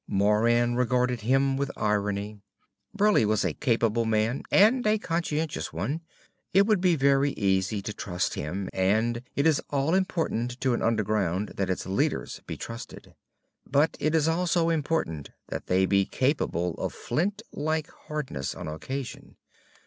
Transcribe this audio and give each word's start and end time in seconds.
Moran 0.07 0.73
regarded 0.73 1.21
him 1.21 1.55
with 1.57 1.69
irony. 1.77 2.41
Burleigh 2.91 3.23
was 3.27 3.45
a 3.45 3.53
capable 3.53 4.03
man 4.03 4.41
and 4.49 4.87
a 4.87 4.97
conscientious 4.97 5.71
one. 5.71 6.01
It 6.55 6.65
would 6.65 6.81
be 6.81 6.95
very 6.95 7.33
easy 7.33 7.83
to 7.83 7.93
trust 7.93 8.33
him, 8.33 8.67
and 8.73 9.21
it 9.35 9.45
is 9.45 9.61
all 9.69 9.93
important 9.93 10.59
to 10.61 10.73
an 10.73 10.81
Underground 10.81 11.49
that 11.49 11.69
its 11.69 11.85
leaders 11.85 12.41
be 12.47 12.57
trusted. 12.57 13.13
But 13.67 13.95
it 13.99 14.15
is 14.15 14.27
also 14.27 14.69
important 14.69 15.29
that 15.49 15.67
they 15.67 15.85
be 15.85 16.05
capable 16.05 16.73
of 16.79 16.93
flint 16.93 17.43
like 17.51 17.91
hardness 18.07 18.55
on 18.55 18.67
occasion. 18.67 19.35